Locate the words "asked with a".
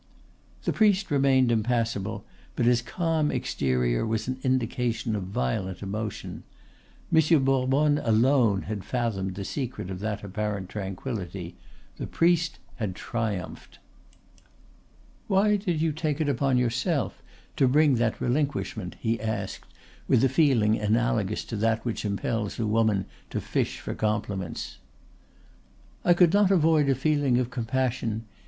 19.21-20.29